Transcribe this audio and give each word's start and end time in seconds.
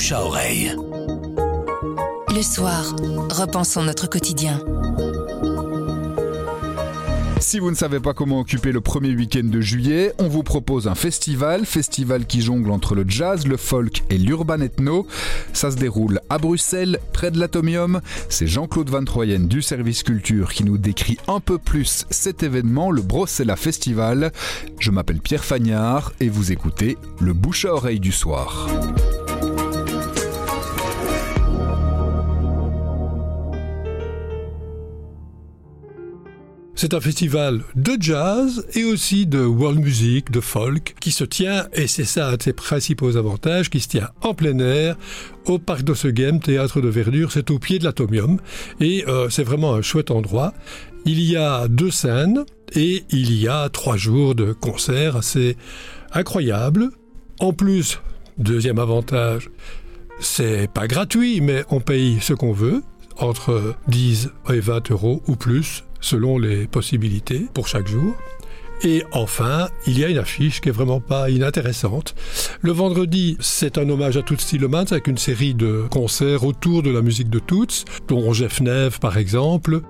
bouche 0.00 0.12
à 0.12 0.24
oreille. 0.24 0.74
Le 2.34 2.42
soir, 2.42 2.96
repensons 3.30 3.82
notre 3.82 4.08
quotidien. 4.08 4.58
Si 7.38 7.58
vous 7.58 7.70
ne 7.70 7.76
savez 7.76 8.00
pas 8.00 8.14
comment 8.14 8.40
occuper 8.40 8.72
le 8.72 8.80
premier 8.80 9.14
week-end 9.14 9.44
de 9.44 9.60
juillet, 9.60 10.14
on 10.18 10.28
vous 10.28 10.42
propose 10.42 10.88
un 10.88 10.94
festival, 10.94 11.66
festival 11.66 12.24
qui 12.24 12.40
jongle 12.40 12.70
entre 12.70 12.94
le 12.94 13.04
jazz, 13.06 13.46
le 13.46 13.58
folk 13.58 14.02
et 14.08 14.16
l'urban 14.16 14.62
ethno. 14.62 15.06
Ça 15.52 15.70
se 15.70 15.76
déroule 15.76 16.20
à 16.30 16.38
Bruxelles, 16.38 16.98
près 17.12 17.30
de 17.30 17.38
l'Atomium. 17.38 18.00
C'est 18.30 18.46
Jean-Claude 18.46 18.88
Van 18.88 19.04
Troyen 19.04 19.40
du 19.40 19.60
service 19.60 20.02
culture 20.02 20.54
qui 20.54 20.64
nous 20.64 20.78
décrit 20.78 21.18
un 21.28 21.40
peu 21.40 21.58
plus 21.58 22.06
cet 22.08 22.42
événement, 22.42 22.90
le 22.90 23.02
Brossella 23.02 23.56
Festival. 23.56 24.32
Je 24.78 24.92
m'appelle 24.92 25.20
Pierre 25.20 25.44
Fagnard 25.44 26.12
et 26.20 26.30
vous 26.30 26.52
écoutez 26.52 26.96
le 27.20 27.34
bouche 27.34 27.66
à 27.66 27.74
oreille 27.74 28.00
du 28.00 28.12
soir. 28.12 28.66
C'est 36.80 36.94
un 36.94 37.00
festival 37.02 37.60
de 37.76 37.98
jazz 38.00 38.66
et 38.72 38.84
aussi 38.84 39.26
de 39.26 39.44
world 39.44 39.80
music, 39.80 40.30
de 40.30 40.40
folk, 40.40 40.94
qui 40.98 41.10
se 41.10 41.24
tient, 41.24 41.66
et 41.74 41.86
c'est 41.86 42.06
ça 42.06 42.30
un 42.30 42.36
de 42.38 42.42
ses 42.42 42.54
principaux 42.54 43.18
avantages, 43.18 43.68
qui 43.68 43.80
se 43.80 43.88
tient 43.88 44.08
en 44.22 44.32
plein 44.32 44.58
air, 44.60 44.96
au 45.44 45.58
parc 45.58 45.82
d'Ossegem, 45.82 46.40
théâtre 46.40 46.80
de 46.80 46.88
verdure, 46.88 47.32
c'est 47.32 47.50
au 47.50 47.58
pied 47.58 47.78
de 47.78 47.84
l'atomium, 47.84 48.38
et 48.80 49.04
euh, 49.08 49.28
c'est 49.28 49.42
vraiment 49.42 49.74
un 49.74 49.82
chouette 49.82 50.10
endroit. 50.10 50.54
Il 51.04 51.20
y 51.20 51.36
a 51.36 51.68
deux 51.68 51.90
scènes, 51.90 52.46
et 52.74 53.04
il 53.10 53.38
y 53.38 53.46
a 53.46 53.68
trois 53.68 53.98
jours 53.98 54.34
de 54.34 54.54
concerts 54.54 55.16
assez 55.16 55.58
incroyables. 56.12 56.92
En 57.40 57.52
plus, 57.52 58.00
deuxième 58.38 58.78
avantage, 58.78 59.50
c'est 60.18 60.66
pas 60.72 60.86
gratuit, 60.86 61.42
mais 61.42 61.62
on 61.68 61.80
paye 61.80 62.20
ce 62.22 62.32
qu'on 62.32 62.54
veut, 62.54 62.82
entre 63.18 63.74
10 63.88 64.30
et 64.48 64.60
20 64.60 64.90
euros 64.92 65.22
ou 65.26 65.36
plus 65.36 65.84
selon 66.00 66.38
les 66.38 66.66
possibilités 66.66 67.46
pour 67.52 67.68
chaque 67.68 67.88
jour. 67.88 68.14
Et 68.82 69.04
enfin, 69.12 69.68
il 69.86 69.98
y 69.98 70.04
a 70.04 70.08
une 70.08 70.16
affiche 70.16 70.62
qui 70.62 70.70
est 70.70 70.72
vraiment 70.72 71.00
pas 71.00 71.28
inintéressante. 71.28 72.14
Le 72.62 72.72
vendredi, 72.72 73.36
c'est 73.38 73.76
un 73.76 73.88
hommage 73.88 74.16
à 74.16 74.22
Toots 74.22 74.36
Tillemans 74.36 74.86
avec 74.90 75.06
une 75.06 75.18
série 75.18 75.54
de 75.54 75.84
concerts 75.90 76.44
autour 76.44 76.82
de 76.82 76.90
la 76.90 77.02
musique 77.02 77.28
de 77.28 77.38
Toots, 77.38 77.84
dont 78.08 78.32
Jeff 78.32 78.60
Neve 78.60 78.98
par 78.98 79.18
exemple. 79.18 79.82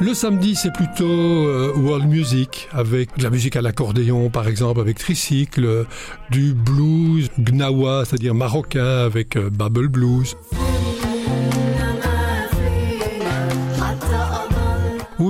Le 0.00 0.14
samedi, 0.14 0.54
c'est 0.54 0.72
plutôt 0.72 1.04
euh, 1.04 1.74
world 1.76 2.08
music, 2.08 2.68
avec 2.72 3.18
de 3.18 3.22
la 3.22 3.28
musique 3.28 3.54
à 3.56 3.60
l'accordéon, 3.60 4.30
par 4.30 4.48
exemple, 4.48 4.80
avec 4.80 4.96
tricycle, 4.96 5.84
du 6.30 6.54
blues 6.54 7.28
gnawa, 7.38 8.04
c'est-à-dire 8.06 8.34
marocain, 8.34 9.04
avec 9.04 9.36
euh, 9.36 9.50
Bubble 9.50 9.88
Blues. 9.88 10.36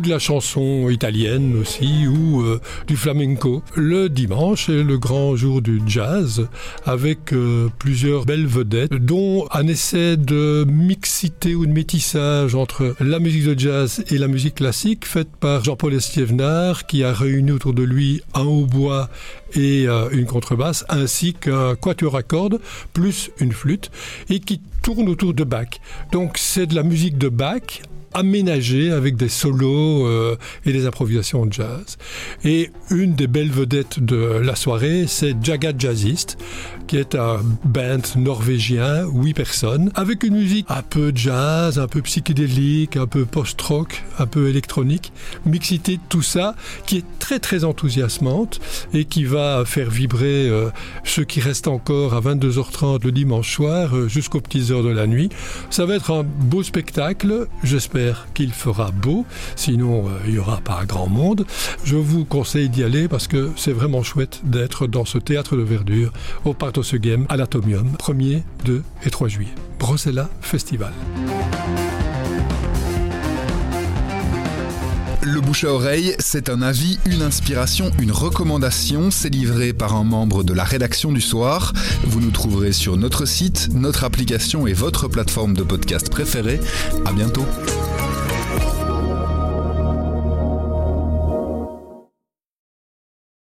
De 0.00 0.08
la 0.08 0.18
chanson 0.18 0.88
italienne 0.90 1.56
aussi, 1.60 2.06
ou 2.06 2.42
euh, 2.42 2.60
du 2.86 2.96
flamenco. 2.96 3.62
Le 3.74 4.08
dimanche 4.08 4.68
est 4.68 4.82
le 4.82 4.98
grand 4.98 5.36
jour 5.36 5.62
du 5.62 5.80
jazz, 5.86 6.48
avec 6.84 7.32
euh, 7.32 7.68
plusieurs 7.78 8.24
belles 8.24 8.46
vedettes, 8.46 8.92
dont 8.92 9.46
un 9.52 9.66
essai 9.66 10.16
de 10.16 10.64
mixité 10.68 11.54
ou 11.54 11.66
de 11.66 11.72
métissage 11.72 12.54
entre 12.54 12.94
la 13.00 13.18
musique 13.18 13.44
de 13.44 13.58
jazz 13.58 14.04
et 14.10 14.18
la 14.18 14.28
musique 14.28 14.56
classique, 14.56 15.06
faite 15.06 15.30
par 15.40 15.64
Jean-Paul 15.64 15.94
Estiévenard, 15.94 16.86
qui 16.86 17.04
a 17.04 17.12
réuni 17.12 17.50
autour 17.50 17.74
de 17.74 17.82
lui 17.82 18.22
un 18.34 18.44
hautbois 18.44 19.08
et 19.54 19.86
euh, 19.88 20.08
une 20.10 20.26
contrebasse, 20.26 20.84
ainsi 20.88 21.34
qu'un 21.34 21.74
quatuor 21.74 22.16
à 22.16 22.22
cordes, 22.22 22.60
plus 22.92 23.30
une 23.38 23.52
flûte, 23.52 23.90
et 24.30 24.40
qui 24.40 24.60
tourne 24.82 25.08
autour 25.08 25.34
de 25.34 25.44
Bach. 25.44 25.68
Donc 26.12 26.38
c'est 26.38 26.66
de 26.66 26.74
la 26.74 26.82
musique 26.82 27.18
de 27.18 27.28
Bach 27.28 27.82
aménagé 28.18 28.90
avec 28.90 29.16
des 29.16 29.28
solos 29.28 30.06
euh, 30.06 30.36
et 30.66 30.72
des 30.72 30.86
improvisations 30.86 31.46
de 31.46 31.52
jazz. 31.52 31.96
Et 32.44 32.70
une 32.90 33.14
des 33.14 33.26
belles 33.26 33.50
vedettes 33.50 34.00
de 34.00 34.16
la 34.16 34.56
soirée, 34.56 35.04
c'est 35.06 35.36
Jagat 35.42 35.72
Jazzist, 35.78 36.36
qui 36.88 36.96
est 36.96 37.14
un 37.14 37.40
band 37.64 38.00
norvégien, 38.16 39.04
huit 39.12 39.34
personnes, 39.34 39.90
avec 39.94 40.22
une 40.22 40.34
musique 40.34 40.66
un 40.70 40.80
peu 40.80 41.12
jazz, 41.14 41.78
un 41.78 41.86
peu 41.86 42.00
psychédélique, 42.00 42.96
un 42.96 43.06
peu 43.06 43.26
post-rock, 43.26 44.02
un 44.18 44.26
peu 44.26 44.48
électronique, 44.48 45.12
mixité 45.44 45.98
de 45.98 46.02
tout 46.08 46.22
ça, 46.22 46.54
qui 46.86 46.96
est 46.96 47.04
très 47.18 47.38
très 47.38 47.64
enthousiasmante 47.64 48.58
et 48.94 49.04
qui 49.04 49.24
va 49.24 49.64
faire 49.66 49.90
vibrer 49.90 50.48
euh, 50.48 50.70
ceux 51.04 51.24
qui 51.24 51.40
restent 51.40 51.68
encore 51.68 52.14
à 52.14 52.22
22h30 52.22 53.04
le 53.04 53.12
dimanche 53.12 53.54
soir 53.54 53.94
euh, 53.94 54.08
jusqu'aux 54.08 54.40
petites 54.40 54.70
heures 54.70 54.82
de 54.82 54.88
la 54.88 55.06
nuit. 55.06 55.28
Ça 55.68 55.84
va 55.84 55.94
être 55.94 56.10
un 56.10 56.22
beau 56.24 56.62
spectacle, 56.62 57.48
j'espère 57.62 58.28
qu'il 58.32 58.52
fera 58.52 58.92
beau, 58.92 59.26
sinon 59.56 60.06
euh, 60.06 60.12
il 60.26 60.32
n'y 60.32 60.38
aura 60.38 60.56
pas 60.56 60.86
grand 60.86 61.08
monde. 61.08 61.44
Je 61.84 61.96
vous 61.96 62.24
conseille 62.24 62.70
d'y 62.70 62.82
aller 62.82 63.08
parce 63.08 63.28
que 63.28 63.50
c'est 63.56 63.72
vraiment 63.72 64.02
chouette 64.02 64.40
d'être 64.44 64.86
dans 64.86 65.04
ce 65.04 65.18
théâtre 65.18 65.54
de 65.54 65.62
verdure 65.62 66.12
au 66.46 66.54
parc 66.54 66.77
ce 66.82 66.96
game 66.96 67.26
à 67.28 67.36
l'Atomium, 67.36 67.92
1er, 67.98 68.42
2 68.64 68.82
et 69.04 69.10
3 69.10 69.28
juillet. 69.28 69.54
Brosella 69.78 70.28
Festival. 70.40 70.92
Le 75.22 75.40
bouche 75.42 75.64
à 75.64 75.72
oreille, 75.72 76.14
c'est 76.18 76.48
un 76.48 76.62
avis, 76.62 76.98
une 77.04 77.20
inspiration, 77.20 77.90
une 78.00 78.12
recommandation. 78.12 79.10
C'est 79.10 79.28
livré 79.28 79.72
par 79.72 79.94
un 79.94 80.04
membre 80.04 80.42
de 80.42 80.54
la 80.54 80.64
rédaction 80.64 81.12
du 81.12 81.20
soir. 81.20 81.74
Vous 82.04 82.20
nous 82.20 82.30
trouverez 82.30 82.72
sur 82.72 82.96
notre 82.96 83.26
site, 83.26 83.68
notre 83.74 84.04
application 84.04 84.66
et 84.66 84.72
votre 84.72 85.06
plateforme 85.06 85.54
de 85.54 85.62
podcast 85.62 86.08
préférée. 86.08 86.60
À 87.04 87.12
bientôt. 87.12 87.44